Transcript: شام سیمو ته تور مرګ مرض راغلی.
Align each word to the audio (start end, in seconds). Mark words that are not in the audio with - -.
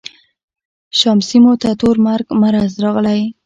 شام 0.99 1.19
سیمو 1.27 1.53
ته 1.61 1.69
تور 1.79 1.95
مرګ 2.05 2.25
مرض 2.41 2.73
راغلی. 2.83 3.21